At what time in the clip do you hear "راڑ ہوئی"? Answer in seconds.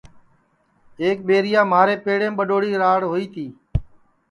2.81-3.25